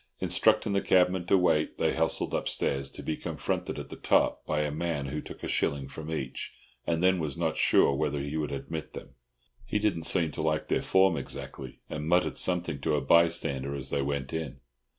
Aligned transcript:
Instructing 0.19 0.73
the 0.73 0.81
cabman 0.81 1.27
to 1.27 1.37
wait, 1.37 1.77
they 1.77 1.93
hustled 1.93 2.33
upstairs, 2.33 2.89
to 2.89 3.03
be 3.03 3.15
confronted 3.15 3.77
at 3.77 3.89
the 3.89 3.95
top 3.95 4.43
by 4.47 4.61
a 4.61 4.71
man 4.71 5.05
who 5.05 5.21
took 5.21 5.43
a 5.43 5.47
shilling 5.47 5.87
from 5.87 6.11
each, 6.11 6.55
and 6.87 7.03
then 7.03 7.19
was 7.19 7.37
not 7.37 7.55
sure 7.55 7.93
whether 7.93 8.19
he 8.19 8.35
would 8.35 8.51
admit 8.51 8.93
them. 8.93 9.13
He 9.63 9.77
didn't 9.77 10.05
seem 10.05 10.31
to 10.31 10.41
like 10.41 10.69
their 10.69 10.81
form 10.81 11.17
exactly, 11.17 11.81
and 11.87 12.09
muttered 12.09 12.39
something 12.39 12.81
to 12.81 12.95
a 12.95 13.01
by 13.01 13.27
stander 13.27 13.75
as 13.75 13.91
they 13.91 14.01
went 14.01 14.33
in. 14.33 14.59